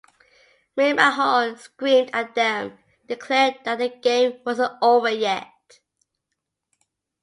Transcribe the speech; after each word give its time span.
McMahon 0.75 1.59
screamed 1.59 2.09
at 2.11 2.33
them, 2.33 2.79
declaring 3.05 3.57
that 3.65 3.77
the 3.77 3.89
game 3.89 4.39
wasn't 4.43 4.73
over 4.81 5.11
yet. 5.11 5.51